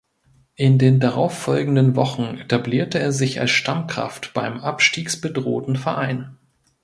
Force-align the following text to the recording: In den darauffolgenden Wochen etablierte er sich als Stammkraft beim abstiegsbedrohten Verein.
In 0.55 0.79
den 0.79 0.99
darauffolgenden 0.99 1.95
Wochen 1.95 2.39
etablierte 2.39 2.97
er 2.97 3.11
sich 3.11 3.39
als 3.39 3.51
Stammkraft 3.51 4.33
beim 4.33 4.59
abstiegsbedrohten 4.59 5.75
Verein. 5.75 6.39